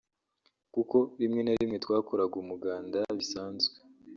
[0.73, 3.75] kuko rimwe na rimwe twakoraga umuganda bisanzwe